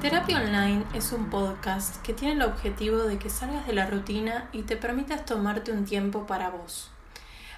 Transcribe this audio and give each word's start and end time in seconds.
Terapia 0.00 0.38
Online 0.38 0.82
es 0.94 1.12
un 1.12 1.28
podcast 1.28 2.00
que 2.00 2.14
tiene 2.14 2.32
el 2.32 2.42
objetivo 2.42 3.02
de 3.02 3.18
que 3.18 3.28
salgas 3.28 3.66
de 3.66 3.74
la 3.74 3.84
rutina 3.84 4.48
y 4.50 4.62
te 4.62 4.78
permitas 4.78 5.26
tomarte 5.26 5.72
un 5.72 5.84
tiempo 5.84 6.26
para 6.26 6.48
vos, 6.48 6.90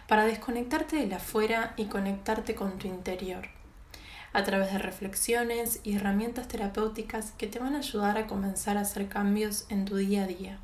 para 0.08 0.24
desconectarte 0.24 0.96
de 0.96 1.06
la 1.06 1.18
afuera 1.18 1.72
y 1.76 1.84
conectarte 1.84 2.56
con 2.56 2.78
tu 2.78 2.88
interior, 2.88 3.46
a 4.32 4.42
través 4.42 4.72
de 4.72 4.78
reflexiones 4.78 5.78
y 5.84 5.94
herramientas 5.94 6.48
terapéuticas 6.48 7.30
que 7.38 7.46
te 7.46 7.60
van 7.60 7.76
a 7.76 7.78
ayudar 7.78 8.18
a 8.18 8.26
comenzar 8.26 8.76
a 8.76 8.80
hacer 8.80 9.08
cambios 9.08 9.66
en 9.68 9.84
tu 9.84 9.94
día 9.94 10.24
a 10.24 10.26
día. 10.26 10.58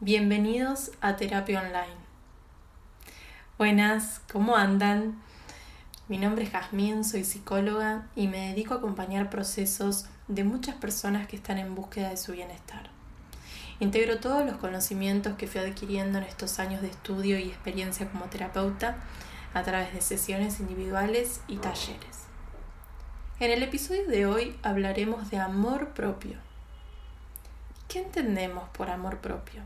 Bienvenidos 0.00 0.90
a 1.00 1.14
Terapia 1.14 1.60
Online. 1.60 2.02
Buenas, 3.58 4.22
¿cómo 4.32 4.56
andan? 4.56 5.22
Mi 6.08 6.18
nombre 6.18 6.42
es 6.42 6.50
Jazmín, 6.50 7.04
soy 7.04 7.22
psicóloga 7.22 8.08
y 8.16 8.26
me 8.26 8.48
dedico 8.48 8.74
a 8.74 8.78
acompañar 8.78 9.30
procesos 9.30 10.06
de 10.28 10.44
muchas 10.44 10.74
personas 10.76 11.26
que 11.26 11.36
están 11.36 11.58
en 11.58 11.74
búsqueda 11.74 12.10
de 12.10 12.16
su 12.16 12.32
bienestar. 12.32 12.90
Integro 13.80 14.18
todos 14.18 14.46
los 14.46 14.56
conocimientos 14.56 15.36
que 15.36 15.46
fui 15.46 15.60
adquiriendo 15.60 16.18
en 16.18 16.24
estos 16.24 16.58
años 16.58 16.80
de 16.80 16.88
estudio 16.88 17.38
y 17.38 17.48
experiencia 17.48 18.08
como 18.08 18.26
terapeuta 18.26 18.96
a 19.52 19.62
través 19.62 19.92
de 19.92 20.00
sesiones 20.00 20.60
individuales 20.60 21.40
y 21.48 21.56
talleres. 21.56 22.24
En 23.40 23.50
el 23.50 23.62
episodio 23.62 24.06
de 24.06 24.26
hoy 24.26 24.56
hablaremos 24.62 25.30
de 25.30 25.38
amor 25.38 25.88
propio. 25.88 26.38
¿Qué 27.88 27.98
entendemos 27.98 28.68
por 28.70 28.90
amor 28.90 29.18
propio? 29.18 29.62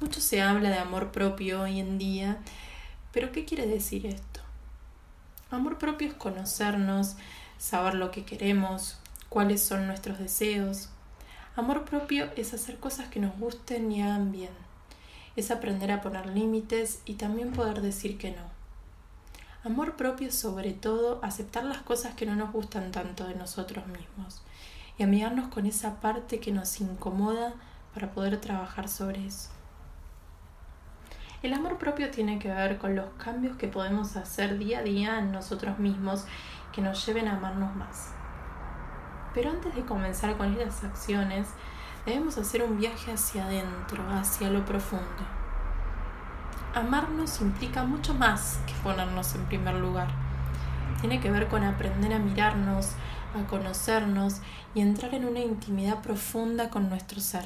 Mucho 0.00 0.20
se 0.20 0.42
habla 0.42 0.70
de 0.70 0.78
amor 0.78 1.12
propio 1.12 1.62
hoy 1.62 1.80
en 1.80 1.98
día, 1.98 2.38
pero 3.12 3.30
¿qué 3.30 3.44
quiere 3.44 3.66
decir 3.66 4.06
esto? 4.06 4.40
Amor 5.50 5.78
propio 5.78 6.08
es 6.08 6.14
conocernos, 6.14 7.16
saber 7.58 7.94
lo 7.94 8.10
que 8.10 8.24
queremos, 8.24 8.98
cuáles 9.28 9.62
son 9.62 9.86
nuestros 9.86 10.18
deseos. 10.18 10.90
Amor 11.56 11.84
propio 11.84 12.30
es 12.36 12.54
hacer 12.54 12.78
cosas 12.78 13.08
que 13.08 13.20
nos 13.20 13.38
gusten 13.38 13.90
y 13.90 14.02
hagan 14.02 14.32
bien. 14.32 14.52
Es 15.36 15.50
aprender 15.50 15.92
a 15.92 16.00
poner 16.00 16.26
límites 16.26 17.00
y 17.04 17.14
también 17.14 17.52
poder 17.52 17.80
decir 17.82 18.18
que 18.18 18.30
no. 18.30 18.56
Amor 19.64 19.96
propio 19.96 20.28
es 20.28 20.34
sobre 20.38 20.72
todo 20.72 21.18
aceptar 21.22 21.64
las 21.64 21.78
cosas 21.78 22.14
que 22.14 22.24
no 22.24 22.36
nos 22.36 22.52
gustan 22.52 22.92
tanto 22.92 23.26
de 23.26 23.34
nosotros 23.34 23.86
mismos 23.86 24.42
y 24.98 25.02
amigarnos 25.02 25.48
con 25.48 25.66
esa 25.66 26.00
parte 26.00 26.40
que 26.40 26.52
nos 26.52 26.80
incomoda 26.80 27.54
para 27.92 28.12
poder 28.12 28.40
trabajar 28.40 28.88
sobre 28.88 29.26
eso. 29.26 29.50
El 31.42 31.52
amor 31.52 31.78
propio 31.78 32.10
tiene 32.10 32.38
que 32.38 32.48
ver 32.48 32.78
con 32.78 32.96
los 32.96 33.12
cambios 33.14 33.56
que 33.56 33.68
podemos 33.68 34.16
hacer 34.16 34.58
día 34.58 34.78
a 34.78 34.82
día 34.82 35.18
en 35.18 35.32
nosotros 35.32 35.78
mismos 35.78 36.24
que 36.72 36.80
nos 36.80 37.04
lleven 37.06 37.28
a 37.28 37.36
amarnos 37.36 37.74
más. 37.76 38.12
Pero 39.36 39.50
antes 39.50 39.74
de 39.74 39.84
comenzar 39.84 40.38
con 40.38 40.58
esas 40.58 40.82
acciones, 40.84 41.46
debemos 42.06 42.38
hacer 42.38 42.62
un 42.62 42.78
viaje 42.78 43.12
hacia 43.12 43.44
adentro, 43.44 44.02
hacia 44.08 44.48
lo 44.48 44.64
profundo. 44.64 45.04
Amarnos 46.74 47.42
implica 47.42 47.84
mucho 47.84 48.14
más 48.14 48.58
que 48.66 48.72
ponernos 48.82 49.34
en 49.34 49.44
primer 49.44 49.74
lugar. 49.74 50.08
Tiene 51.02 51.20
que 51.20 51.30
ver 51.30 51.48
con 51.48 51.64
aprender 51.64 52.14
a 52.14 52.18
mirarnos, 52.18 52.92
a 53.38 53.46
conocernos 53.46 54.36
y 54.74 54.80
entrar 54.80 55.12
en 55.12 55.26
una 55.26 55.40
intimidad 55.40 56.00
profunda 56.00 56.70
con 56.70 56.88
nuestro 56.88 57.20
ser, 57.20 57.44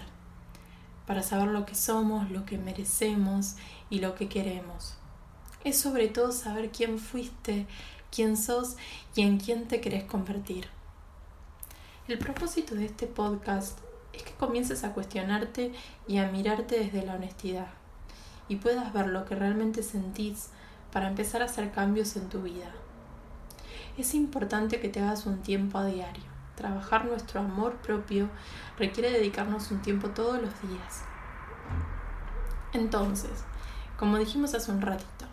para 1.08 1.24
saber 1.24 1.48
lo 1.48 1.66
que 1.66 1.74
somos, 1.74 2.30
lo 2.30 2.46
que 2.46 2.56
merecemos 2.56 3.56
y 3.91 3.98
lo 3.98 4.14
que 4.14 4.28
queremos. 4.28 4.94
Es 5.64 5.80
sobre 5.80 6.06
todo 6.06 6.30
saber 6.30 6.70
quién 6.70 7.00
fuiste, 7.00 7.66
quién 8.14 8.36
sos 8.36 8.77
y 9.16 9.22
en 9.22 9.41
quién 9.41 9.66
te 9.66 9.80
querés 9.80 10.05
convertir. 10.05 10.68
El 12.11 12.19
propósito 12.19 12.75
de 12.75 12.86
este 12.86 13.07
podcast 13.07 13.79
es 14.12 14.24
que 14.24 14.33
comiences 14.33 14.83
a 14.83 14.95
cuestionarte 14.95 15.73
y 16.08 16.18
a 16.18 16.27
mirarte 16.27 16.77
desde 16.77 17.07
la 17.07 17.14
honestidad 17.14 17.68
y 18.48 18.57
puedas 18.57 18.92
ver 18.92 19.07
lo 19.07 19.24
que 19.27 19.36
realmente 19.36 19.84
sentís 19.84 20.48
para 20.92 21.07
empezar 21.07 21.40
a 21.40 21.45
hacer 21.45 21.70
cambios 21.70 22.17
en 22.17 22.29
tu 22.29 22.42
vida. 22.42 22.68
Es 23.96 24.14
importante 24.14 24.80
que 24.80 24.89
te 24.89 24.98
hagas 24.98 25.24
un 25.24 25.40
tiempo 25.42 25.79
a 25.79 25.86
diario. 25.86 26.24
Trabajar 26.57 27.05
nuestro 27.05 27.42
amor 27.42 27.77
propio 27.77 28.29
requiere 28.77 29.13
dedicarnos 29.13 29.70
un 29.70 29.80
tiempo 29.80 30.08
todos 30.08 30.42
los 30.42 30.51
días. 30.63 31.05
Entonces, 32.73 33.45
como 33.96 34.18
dijimos 34.18 34.52
hace 34.55 34.73
un 34.73 34.80
ratito, 34.80 35.27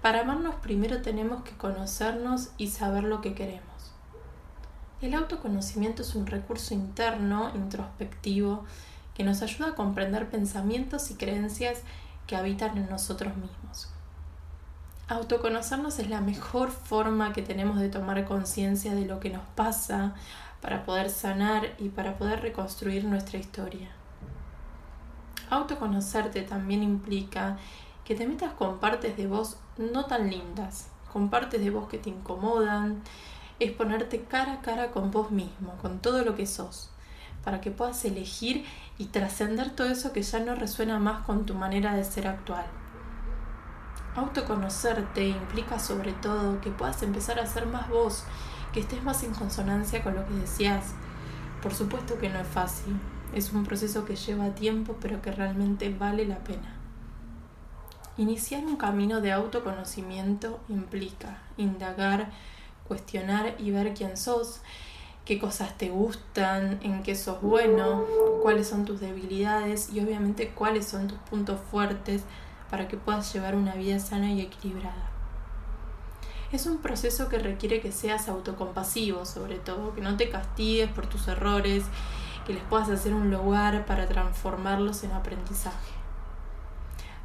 para 0.00 0.20
amarnos 0.20 0.54
primero 0.62 1.02
tenemos 1.02 1.42
que 1.42 1.56
conocernos 1.56 2.50
y 2.58 2.68
saber 2.68 3.02
lo 3.02 3.20
que 3.22 3.34
queremos. 3.34 3.91
El 5.02 5.14
autoconocimiento 5.14 6.02
es 6.02 6.14
un 6.14 6.28
recurso 6.28 6.74
interno, 6.74 7.50
introspectivo, 7.56 8.64
que 9.14 9.24
nos 9.24 9.42
ayuda 9.42 9.70
a 9.70 9.74
comprender 9.74 10.30
pensamientos 10.30 11.10
y 11.10 11.16
creencias 11.16 11.80
que 12.28 12.36
habitan 12.36 12.78
en 12.78 12.88
nosotros 12.88 13.36
mismos. 13.36 13.88
Autoconocernos 15.08 15.98
es 15.98 16.08
la 16.08 16.20
mejor 16.20 16.70
forma 16.70 17.32
que 17.32 17.42
tenemos 17.42 17.80
de 17.80 17.88
tomar 17.88 18.24
conciencia 18.24 18.94
de 18.94 19.04
lo 19.04 19.18
que 19.18 19.30
nos 19.30 19.42
pasa 19.56 20.14
para 20.60 20.84
poder 20.84 21.10
sanar 21.10 21.74
y 21.80 21.88
para 21.88 22.16
poder 22.16 22.40
reconstruir 22.40 23.04
nuestra 23.04 23.40
historia. 23.40 23.90
Autoconocerte 25.50 26.42
también 26.42 26.84
implica 26.84 27.58
que 28.04 28.14
te 28.14 28.28
metas 28.28 28.52
con 28.52 28.78
partes 28.78 29.16
de 29.16 29.26
vos 29.26 29.56
no 29.78 30.04
tan 30.04 30.30
lindas, 30.30 30.86
con 31.12 31.28
partes 31.28 31.60
de 31.60 31.70
vos 31.70 31.88
que 31.88 31.98
te 31.98 32.08
incomodan, 32.08 33.02
es 33.60 33.72
ponerte 33.72 34.22
cara 34.22 34.54
a 34.54 34.60
cara 34.60 34.90
con 34.90 35.10
vos 35.10 35.30
mismo, 35.30 35.76
con 35.80 36.00
todo 36.00 36.24
lo 36.24 36.34
que 36.34 36.46
sos, 36.46 36.90
para 37.44 37.60
que 37.60 37.70
puedas 37.70 38.04
elegir 38.04 38.64
y 38.98 39.06
trascender 39.06 39.70
todo 39.70 39.88
eso 39.88 40.12
que 40.12 40.22
ya 40.22 40.40
no 40.40 40.54
resuena 40.54 40.98
más 40.98 41.24
con 41.24 41.46
tu 41.46 41.54
manera 41.54 41.94
de 41.94 42.04
ser 42.04 42.26
actual. 42.26 42.66
Autoconocerte 44.14 45.28
implica 45.28 45.78
sobre 45.78 46.12
todo 46.12 46.60
que 46.60 46.70
puedas 46.70 47.02
empezar 47.02 47.40
a 47.40 47.46
ser 47.46 47.66
más 47.66 47.88
vos, 47.88 48.24
que 48.72 48.80
estés 48.80 49.02
más 49.02 49.22
en 49.22 49.32
consonancia 49.32 50.02
con 50.02 50.14
lo 50.14 50.26
que 50.26 50.34
decías. 50.34 50.92
Por 51.62 51.74
supuesto 51.74 52.18
que 52.18 52.28
no 52.28 52.40
es 52.40 52.48
fácil, 52.48 52.98
es 53.34 53.52
un 53.52 53.64
proceso 53.64 54.04
que 54.04 54.16
lleva 54.16 54.54
tiempo 54.54 54.96
pero 55.00 55.22
que 55.22 55.32
realmente 55.32 55.88
vale 55.88 56.26
la 56.26 56.38
pena. 56.38 56.76
Iniciar 58.18 58.64
un 58.64 58.76
camino 58.76 59.22
de 59.22 59.32
autoconocimiento 59.32 60.60
implica 60.68 61.38
indagar 61.56 62.30
cuestionar 62.92 63.54
y 63.58 63.70
ver 63.70 63.94
quién 63.94 64.18
sos, 64.18 64.60
qué 65.24 65.38
cosas 65.38 65.78
te 65.78 65.88
gustan, 65.88 66.78
en 66.82 67.02
qué 67.02 67.14
sos 67.14 67.40
bueno, 67.40 68.04
cuáles 68.42 68.68
son 68.68 68.84
tus 68.84 69.00
debilidades 69.00 69.88
y 69.94 70.00
obviamente 70.00 70.50
cuáles 70.50 70.88
son 70.88 71.08
tus 71.08 71.16
puntos 71.20 71.58
fuertes 71.70 72.24
para 72.70 72.88
que 72.88 72.98
puedas 72.98 73.32
llevar 73.32 73.54
una 73.54 73.76
vida 73.76 73.98
sana 73.98 74.30
y 74.30 74.42
equilibrada. 74.42 75.08
Es 76.52 76.66
un 76.66 76.82
proceso 76.82 77.30
que 77.30 77.38
requiere 77.38 77.80
que 77.80 77.92
seas 77.92 78.28
autocompasivo, 78.28 79.24
sobre 79.24 79.56
todo, 79.56 79.94
que 79.94 80.02
no 80.02 80.18
te 80.18 80.28
castigues 80.28 80.90
por 80.90 81.06
tus 81.06 81.28
errores, 81.28 81.84
que 82.46 82.52
les 82.52 82.62
puedas 82.64 82.90
hacer 82.90 83.14
un 83.14 83.30
lugar 83.30 83.86
para 83.86 84.06
transformarlos 84.06 85.02
en 85.04 85.12
aprendizaje. 85.12 85.94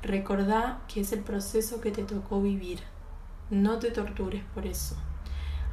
Recordá 0.01 0.79
que 0.88 1.01
es 1.01 1.11
el 1.11 1.19
proceso 1.19 1.81
que 1.81 1.91
te 1.91 2.03
tocó 2.03 2.41
vivir. 2.41 2.79
No 3.50 3.79
te 3.79 3.91
tortures 3.91 4.45
por 4.53 4.66
eso. 4.66 4.95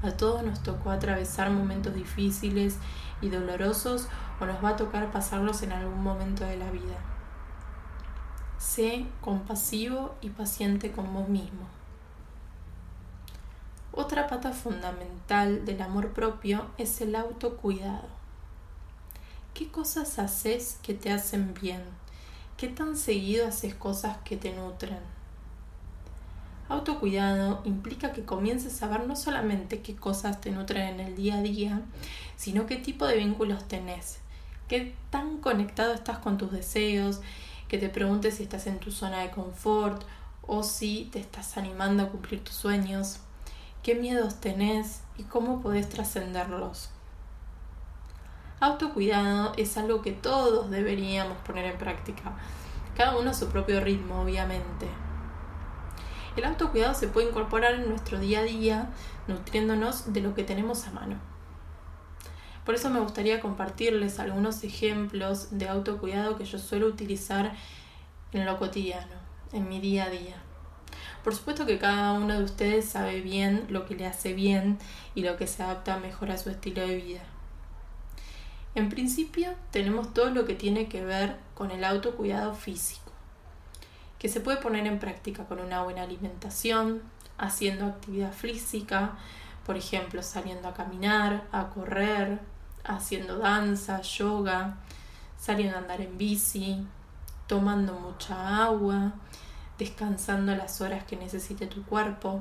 A 0.05 0.11
todos 0.19 0.43
nos 0.43 0.63
tocó 0.63 0.91
atravesar 0.91 1.51
momentos 1.51 1.95
difíciles 1.95 2.77
y 3.23 3.31
dolorosos 3.31 4.09
o 4.39 4.45
nos 4.45 4.63
va 4.63 4.71
a 4.71 4.77
tocar 4.77 5.11
pasarlos 5.11 5.63
en 5.63 5.73
algún 5.73 6.03
momento 6.03 6.45
de 6.45 6.59
la 6.59 6.71
vida. 6.71 6.97
Sé 8.59 9.07
compasivo 9.23 10.15
y 10.21 10.29
paciente 10.29 10.93
con 10.93 11.15
vos 11.15 11.31
mismo. 11.31 11.67
Otra 13.93 14.27
pata 14.27 14.53
fundamental 14.53 15.65
del 15.65 15.81
amor 15.81 16.13
propio 16.13 16.67
es 16.77 17.01
el 17.01 17.17
autocuidado. 17.17 18.09
¿Qué 19.55 19.71
cosas 19.71 20.19
haces 20.19 20.79
que 20.83 20.93
te 20.93 21.13
hacen 21.13 21.55
bien? 21.55 21.83
¿Qué 22.59 22.69
tan 22.69 22.99
seguido 22.99 23.49
haces 23.49 23.75
cosas 23.75 24.19
que 24.23 24.37
te 24.37 24.53
nutren? 24.53 25.14
Autocuidado 26.69 27.61
implica 27.65 28.13
que 28.13 28.25
comiences 28.25 28.83
a 28.83 28.89
ver 28.89 29.07
no 29.07 29.17
solamente 29.17 29.83
qué 29.83 29.95
cosas 29.95 30.41
te 30.41 30.51
nutren 30.51 30.95
en 30.95 31.01
el 31.01 31.15
día 31.15 31.37
a 31.37 31.43
día, 31.43 31.83
sino 32.37 32.65
qué 32.65 32.77
tipo 32.77 33.07
de 33.07 33.17
vínculos 33.17 33.69
tenés, 33.69 34.21
qué 34.67 34.95
tan 35.11 35.39
conectado 35.39 35.93
estás 35.93 36.19
con 36.19 36.39
tus 36.39 36.53
deseos, 36.53 37.21
que 37.69 37.77
te 37.77 37.91
preguntes 37.91 38.37
si 38.37 38.45
estás 38.45 38.67
en 38.67 38.79
tu 38.79 38.91
zona 38.93 39.21
de 39.21 39.31
confort 39.31 40.05
o 40.41 40.63
si 40.63 41.11
te 41.13 41.21
estás 41.21 41.59
animando 41.59 42.03
a 42.03 42.09
cumplir 42.09 42.43
tus 42.43 42.55
sueños, 42.55 43.19
qué 43.83 43.95
miedos 43.95 44.41
tenés 44.41 45.03
y 45.19 45.25
cómo 45.25 45.61
podés 45.61 45.91
trascenderlos. 45.91 46.89
Autocuidado 48.61 49.53
es 49.59 49.77
algo 49.77 50.01
que 50.01 50.13
todos 50.13 50.71
deberíamos 50.71 51.37
poner 51.39 51.67
en 51.67 51.77
práctica, 51.77 52.39
cada 52.97 53.19
uno 53.19 53.33
a 53.33 53.35
su 53.35 53.49
propio 53.49 53.81
ritmo, 53.81 54.23
obviamente 54.23 55.04
el 56.37 56.45
autocuidado 56.47 56.95
se 56.95 57.09
puede 57.09 57.29
incorporar 57.29 57.75
en 57.75 57.89
nuestro 57.89 58.19
día 58.19 58.41
a 58.41 58.45
día 58.45 58.89
nutriéndonos 59.29 60.13
de 60.13 60.21
lo 60.21 60.35
que 60.35 60.45
tenemos 60.45 60.87
a 60.87 60.91
mano. 60.91 61.17
Por 62.65 62.75
eso 62.75 62.89
me 62.89 63.01
gustaría 63.01 63.41
compartirles 63.41 64.19
algunos 64.19 64.65
ejemplos 64.65 65.59
de 65.59 65.69
autocuidado 65.69 66.37
que 66.37 66.47
yo 66.47 66.59
suelo 66.59 66.87
utilizar 66.87 67.55
en 68.33 68.47
lo 68.47 68.59
cotidiano, 68.59 69.15
en 69.53 69.69
mi 69.69 69.81
día 69.81 70.05
a 70.05 70.11
día. 70.11 70.37
Por 71.23 71.35
supuesto 71.35 71.67
que 71.67 71.79
cada 71.79 72.13
uno 72.13 72.39
de 72.39 72.45
ustedes 72.45 72.87
sabe 72.87 73.21
bien 73.21 73.67
lo 73.69 73.87
que 73.87 73.95
le 73.95 74.07
hace 74.07 74.33
bien 74.35 74.79
y 75.15 75.23
lo 75.23 75.37
que 75.37 75.47
se 75.47 75.63
adapta 75.63 75.99
mejor 75.99 76.31
a 76.31 76.39
su 76.39 76.51
estilo 76.51 76.83
de 76.83 76.97
vida. 76.97 77.21
En 78.75 78.89
principio 78.89 79.55
tenemos 79.71 80.13
todo 80.13 80.31
lo 80.31 80.47
que 80.47 80.55
tiene 80.55 80.89
que 80.89 81.05
ver 81.05 81.37
con 81.55 81.71
el 81.71 81.85
autocuidado 81.85 82.55
físico, 82.55 83.13
que 84.25 84.31
se 84.31 84.41
puede 84.41 84.57
poner 84.57 84.87
en 84.87 84.99
práctica 84.99 85.45
con 85.45 85.61
una 85.61 85.83
buena 85.83 86.01
alimentación, 86.01 87.03
haciendo 87.37 87.85
actividad 87.85 88.33
física, 88.33 89.19
por 89.67 89.77
ejemplo, 89.77 90.23
saliendo 90.23 90.67
a 90.67 90.73
caminar, 90.73 91.47
a 91.53 91.69
correr, 91.69 92.41
haciendo 92.85 93.37
danza, 93.37 94.01
yoga, 94.01 94.79
saliendo 95.37 95.77
a 95.77 95.81
andar 95.81 96.01
en 96.01 96.17
bici, 96.17 96.87
tomando 97.47 97.93
mucha 97.93 98.65
agua, 98.65 99.13
descansando 99.77 100.57
las 100.57 100.81
horas 100.81 101.05
que 101.05 101.17
necesite 101.17 101.67
tu 101.67 101.83
cuerpo, 101.85 102.41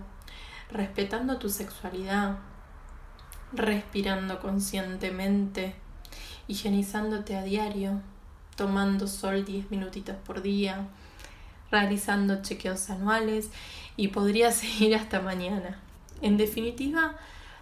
respetando 0.72 1.38
tu 1.38 1.50
sexualidad, 1.50 2.38
respirando 3.52 4.40
conscientemente, 4.40 5.76
higienizándote 6.48 7.36
a 7.36 7.44
diario, 7.44 8.00
tomando 8.56 9.06
sol 9.06 9.44
10 9.44 9.70
minutitos 9.70 10.16
por 10.26 10.42
día, 10.42 10.88
realizando 11.74 12.42
chequeos 12.42 12.90
anuales 12.90 13.50
y 13.98 14.10
podría 14.10 14.52
seguir 14.62 14.96
hasta 14.96 15.20
mañana. 15.20 15.80
En 16.22 16.38
definitiva, 16.38 17.16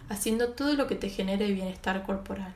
haciendo 0.08 0.50
todo 0.50 0.74
lo 0.74 0.86
que 0.86 0.94
te 0.94 1.08
genere 1.08 1.50
bienestar 1.50 2.04
corporal. 2.04 2.52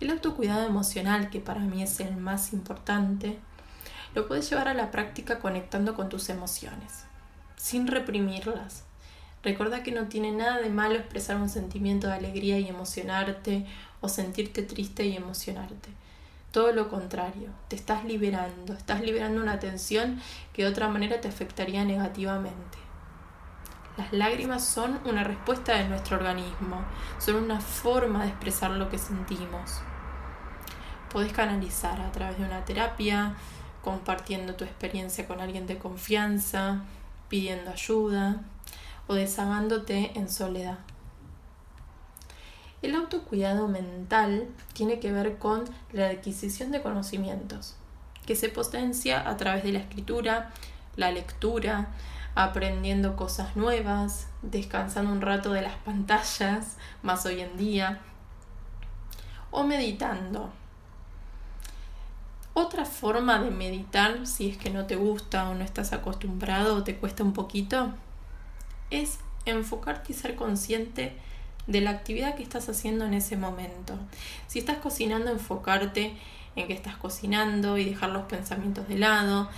El 0.00 0.10
autocuidado 0.10 0.66
emocional, 0.66 1.30
que 1.30 1.40
para 1.40 1.60
mí 1.60 1.82
es 1.82 2.00
el 2.00 2.16
más 2.16 2.52
importante, 2.52 3.38
lo 4.14 4.26
puedes 4.26 4.48
llevar 4.50 4.68
a 4.68 4.74
la 4.74 4.90
práctica 4.90 5.38
conectando 5.38 5.94
con 5.94 6.08
tus 6.08 6.28
emociones, 6.28 7.04
sin 7.56 7.86
reprimirlas. 7.86 8.84
Recuerda 9.42 9.82
que 9.82 9.92
no 9.92 10.08
tiene 10.08 10.32
nada 10.32 10.60
de 10.60 10.70
malo 10.70 10.94
expresar 10.94 11.36
un 11.36 11.48
sentimiento 11.48 12.06
de 12.06 12.14
alegría 12.14 12.58
y 12.58 12.68
emocionarte 12.68 13.66
o 14.00 14.08
sentirte 14.08 14.62
triste 14.62 15.04
y 15.04 15.16
emocionarte. 15.16 15.90
Todo 16.54 16.70
lo 16.70 16.88
contrario, 16.88 17.48
te 17.66 17.74
estás 17.74 18.04
liberando, 18.04 18.74
estás 18.74 19.00
liberando 19.00 19.42
una 19.42 19.58
tensión 19.58 20.20
que 20.52 20.62
de 20.62 20.68
otra 20.68 20.86
manera 20.86 21.20
te 21.20 21.26
afectaría 21.26 21.84
negativamente. 21.84 22.78
Las 23.96 24.12
lágrimas 24.12 24.64
son 24.64 25.00
una 25.04 25.24
respuesta 25.24 25.74
de 25.74 25.88
nuestro 25.88 26.16
organismo, 26.16 26.84
son 27.18 27.42
una 27.42 27.60
forma 27.60 28.22
de 28.22 28.28
expresar 28.28 28.70
lo 28.70 28.88
que 28.88 28.98
sentimos. 28.98 29.80
Podés 31.12 31.32
canalizar 31.32 32.00
a 32.00 32.12
través 32.12 32.38
de 32.38 32.44
una 32.44 32.64
terapia, 32.64 33.34
compartiendo 33.82 34.54
tu 34.54 34.62
experiencia 34.62 35.26
con 35.26 35.40
alguien 35.40 35.66
de 35.66 35.78
confianza, 35.78 36.84
pidiendo 37.28 37.72
ayuda 37.72 38.42
o 39.08 39.14
desahogándote 39.14 40.12
en 40.14 40.28
soledad. 40.28 40.78
El 42.84 42.94
autocuidado 42.96 43.66
mental 43.66 44.46
tiene 44.74 45.00
que 45.00 45.10
ver 45.10 45.38
con 45.38 45.64
la 45.94 46.08
adquisición 46.08 46.70
de 46.70 46.82
conocimientos, 46.82 47.76
que 48.26 48.36
se 48.36 48.50
potencia 48.50 49.26
a 49.26 49.38
través 49.38 49.64
de 49.64 49.72
la 49.72 49.78
escritura, 49.78 50.50
la 50.94 51.10
lectura, 51.10 51.88
aprendiendo 52.34 53.16
cosas 53.16 53.56
nuevas, 53.56 54.28
descansando 54.42 55.12
un 55.12 55.22
rato 55.22 55.54
de 55.54 55.62
las 55.62 55.76
pantallas, 55.76 56.76
más 57.02 57.24
hoy 57.24 57.40
en 57.40 57.56
día, 57.56 58.00
o 59.50 59.64
meditando, 59.64 60.52
otra 62.52 62.84
forma 62.84 63.38
de 63.38 63.50
meditar, 63.50 64.26
si 64.26 64.50
es 64.50 64.58
que 64.58 64.68
no 64.68 64.84
te 64.84 64.96
gusta 64.96 65.48
o 65.48 65.54
no 65.54 65.64
estás 65.64 65.94
acostumbrado 65.94 66.76
o 66.76 66.84
te 66.84 66.96
cuesta 66.96 67.22
un 67.22 67.32
poquito, 67.32 67.94
es 68.90 69.20
enfocarte 69.46 70.12
y 70.12 70.14
ser 70.14 70.36
consciente 70.36 71.18
de 71.66 71.80
la 71.80 71.90
actividad 71.90 72.34
que 72.34 72.42
estás 72.42 72.68
haciendo 72.68 73.04
en 73.04 73.14
ese 73.14 73.36
momento. 73.36 73.94
Si 74.46 74.58
estás 74.58 74.78
cocinando, 74.78 75.30
enfocarte 75.30 76.16
en 76.56 76.66
que 76.66 76.72
estás 76.72 76.96
cocinando 76.96 77.78
y 77.78 77.84
dejar 77.84 78.10
los 78.10 78.24
pensamientos 78.24 78.88
de 78.88 78.98
lado. 78.98 79.48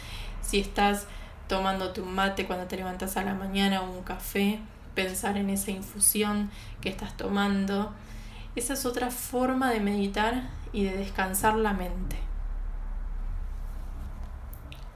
Si 0.43 0.61
estás 0.61 1.07
tomándote 1.49 2.01
un 2.01 2.15
mate 2.15 2.47
cuando 2.47 2.67
te 2.67 2.77
levantas 2.77 3.17
a 3.17 3.25
la 3.25 3.35
mañana 3.35 3.83
o 3.83 3.91
un 3.91 4.03
café, 4.03 4.61
pensar 4.95 5.37
en 5.37 5.51
esa 5.51 5.71
infusión 5.71 6.51
que 6.81 6.89
estás 6.89 7.17
tomando. 7.17 7.93
Esa 8.55 8.73
es 8.73 8.87
otra 8.87 9.11
forma 9.11 9.71
de 9.71 9.81
meditar 9.81 10.49
y 10.73 10.85
de 10.85 10.97
descansar 10.97 11.57
la 11.57 11.73
mente. 11.73 12.17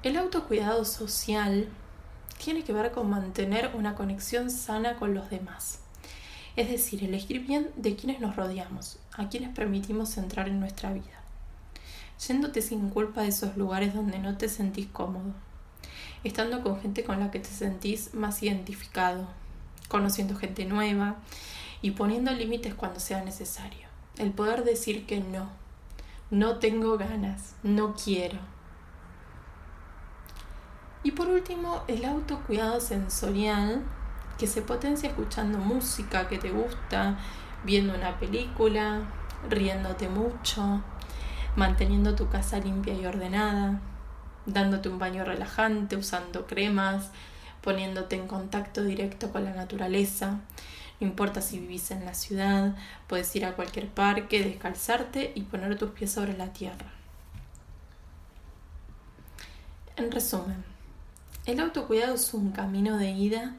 El 0.02 0.16
autocuidado 0.16 0.86
social 0.86 1.68
tiene 2.42 2.64
que 2.64 2.72
ver 2.72 2.90
con 2.90 3.10
mantener 3.10 3.72
una 3.74 3.94
conexión 3.94 4.50
sana 4.50 4.96
con 4.96 5.14
los 5.14 5.28
demás. 5.28 5.80
Es 6.56 6.68
decir, 6.68 7.04
elegir 7.04 7.46
bien 7.46 7.70
de 7.76 7.96
quienes 7.96 8.20
nos 8.20 8.36
rodeamos, 8.36 8.98
a 9.12 9.28
quienes 9.28 9.54
permitimos 9.54 10.16
entrar 10.16 10.48
en 10.48 10.60
nuestra 10.60 10.92
vida. 10.92 11.22
Yéndote 12.26 12.60
sin 12.62 12.90
culpa 12.90 13.22
de 13.22 13.28
esos 13.28 13.56
lugares 13.56 13.94
donde 13.94 14.18
no 14.18 14.36
te 14.36 14.48
sentís 14.48 14.86
cómodo. 14.86 15.34
Estando 16.24 16.62
con 16.62 16.80
gente 16.80 17.04
con 17.04 17.20
la 17.20 17.30
que 17.30 17.40
te 17.40 17.48
sentís 17.48 18.14
más 18.14 18.42
identificado. 18.42 19.28
Conociendo 19.88 20.36
gente 20.36 20.64
nueva 20.66 21.16
y 21.82 21.92
poniendo 21.92 22.30
límites 22.32 22.74
cuando 22.74 23.00
sea 23.00 23.24
necesario. 23.24 23.88
El 24.18 24.32
poder 24.32 24.64
decir 24.64 25.06
que 25.06 25.20
no. 25.20 25.48
No 26.30 26.58
tengo 26.58 26.96
ganas, 26.96 27.54
no 27.62 27.94
quiero, 27.94 28.38
y 31.02 31.12
por 31.12 31.28
último, 31.28 31.82
el 31.88 32.04
autocuidado 32.04 32.80
sensorial, 32.80 33.82
que 34.40 34.46
se 34.46 34.62
potencia 34.62 35.10
escuchando 35.10 35.58
música 35.58 36.26
que 36.26 36.38
te 36.38 36.50
gusta, 36.50 37.18
viendo 37.62 37.94
una 37.94 38.18
película, 38.18 39.02
riéndote 39.50 40.08
mucho, 40.08 40.82
manteniendo 41.56 42.14
tu 42.14 42.30
casa 42.30 42.58
limpia 42.58 42.94
y 42.94 43.04
ordenada, 43.04 43.82
dándote 44.46 44.88
un 44.88 44.98
baño 44.98 45.26
relajante, 45.26 45.94
usando 45.96 46.46
cremas, 46.46 47.10
poniéndote 47.60 48.16
en 48.16 48.26
contacto 48.26 48.82
directo 48.82 49.30
con 49.30 49.44
la 49.44 49.52
naturaleza. 49.52 50.40
No 51.00 51.06
importa 51.06 51.42
si 51.42 51.58
vivís 51.58 51.90
en 51.90 52.06
la 52.06 52.14
ciudad, 52.14 52.74
puedes 53.08 53.36
ir 53.36 53.44
a 53.44 53.52
cualquier 53.52 53.88
parque, 53.88 54.42
descalzarte 54.42 55.32
y 55.34 55.42
poner 55.42 55.76
tus 55.76 55.90
pies 55.90 56.12
sobre 56.12 56.34
la 56.34 56.50
tierra. 56.54 56.86
En 59.96 60.10
resumen, 60.10 60.64
el 61.44 61.60
autocuidado 61.60 62.14
es 62.14 62.32
un 62.32 62.52
camino 62.52 62.96
de 62.96 63.10
ida. 63.10 63.54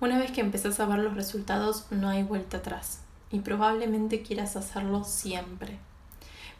Una 0.00 0.16
vez 0.16 0.30
que 0.30 0.40
empezás 0.40 0.78
a 0.78 0.86
ver 0.86 1.00
los 1.00 1.14
resultados 1.14 1.86
no 1.90 2.08
hay 2.08 2.22
vuelta 2.22 2.58
atrás 2.58 3.00
y 3.32 3.40
probablemente 3.40 4.22
quieras 4.22 4.54
hacerlo 4.54 5.02
siempre. 5.02 5.78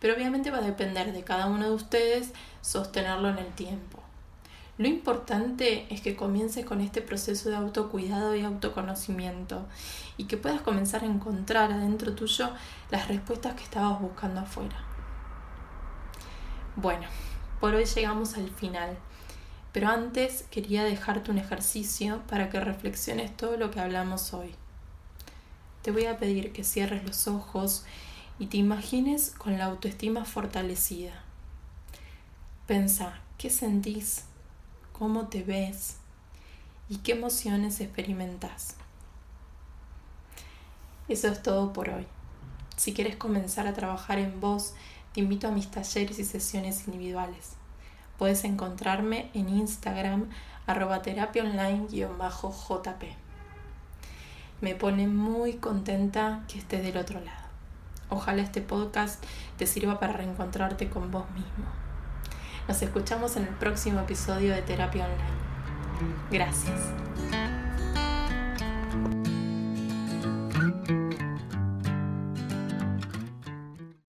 Pero 0.01 0.15
obviamente 0.15 0.51
va 0.51 0.59
a 0.59 0.63
depender 0.63 1.13
de 1.13 1.23
cada 1.23 1.47
uno 1.47 1.65
de 1.65 1.75
ustedes 1.75 2.33
sostenerlo 2.63 3.29
en 3.29 3.39
el 3.39 3.53
tiempo. 3.55 4.03
Lo 4.77 4.89
importante 4.89 5.93
es 5.93 6.01
que 6.01 6.17
comiences 6.17 6.65
con 6.65 6.81
este 6.81 7.01
proceso 7.01 7.49
de 7.49 7.57
autocuidado 7.57 8.35
y 8.35 8.43
autoconocimiento 8.43 9.67
y 10.17 10.25
que 10.25 10.37
puedas 10.37 10.61
comenzar 10.61 11.03
a 11.05 11.07
encontrar 11.07 11.71
adentro 11.71 12.15
tuyo 12.15 12.51
las 12.91 13.07
respuestas 13.07 13.55
que 13.55 13.63
estabas 13.63 14.01
buscando 14.01 14.41
afuera. 14.41 14.77
Bueno, 16.75 17.07
por 17.61 17.75
hoy 17.75 17.85
llegamos 17.85 18.37
al 18.37 18.51
final. 18.51 18.97
Pero 19.73 19.89
antes 19.89 20.45
quería 20.51 20.85
dejarte 20.85 21.31
un 21.31 21.39
ejercicio 21.39 22.23
para 22.29 22.51
que 22.51 22.61
reflexiones 22.61 23.37
todo 23.37 23.57
lo 23.57 23.71
que 23.71 23.81
hablamos 23.81 24.33
hoy. 24.33 24.55
Te 25.83 25.91
voy 25.91 26.07
a 26.07 26.19
pedir 26.19 26.53
que 26.53 26.65
cierres 26.65 27.05
los 27.05 27.29
ojos 27.29 27.85
y 28.39 28.47
te 28.47 28.57
imagines 28.57 29.31
con 29.31 29.59
la 29.59 29.67
autoestima 29.67 30.25
fortalecida. 30.25 31.23
Pensa, 32.67 33.21
¿qué 33.37 33.51
sentís? 33.51 34.25
¿Cómo 34.93 35.29
te 35.29 35.43
ves? 35.43 35.97
¿Y 36.89 36.99
qué 36.99 37.13
emociones 37.13 37.81
experimentas? 37.81 38.77
Eso 41.09 41.29
es 41.29 41.43
todo 41.43 41.73
por 41.73 41.89
hoy. 41.91 42.07
Si 42.77 42.93
quieres 42.93 43.17
comenzar 43.17 43.67
a 43.67 43.75
trabajar 43.75 44.19
en 44.19 44.41
vos, 44.41 44.75
te 45.13 45.21
invito 45.21 45.49
a 45.49 45.51
mis 45.51 45.71
talleres 45.71 46.19
y 46.19 46.25
sesiones 46.25 46.87
individuales. 46.87 47.58
Puedes 48.19 48.45
encontrarme 48.45 49.31
en 49.33 49.49
Instagram 49.49 50.29
arroba 50.67 51.03
terapia 51.03 51.45
online-jp. 51.45 53.17
Me 54.61 54.75
pone 54.75 55.07
muy 55.07 55.55
contenta 55.55 56.43
que 56.49 56.59
estés 56.59 56.83
del 56.83 56.97
otro 56.97 57.21
lado. 57.21 57.49
Ojalá 58.11 58.43
este 58.43 58.61
podcast 58.61 59.23
te 59.57 59.67
sirva 59.67 60.01
para 60.01 60.15
reencontrarte 60.15 60.89
con 60.91 61.11
vos 61.11 61.31
mismo. 61.31 61.67
Nos 62.67 62.83
escuchamos 62.83 63.37
en 63.37 63.45
el 63.45 63.55
próximo 63.55 64.01
episodio 64.01 64.55
de 64.55 64.63
Terapia 64.63 65.05
Online. 65.05 66.19
Gracias. 66.31 67.08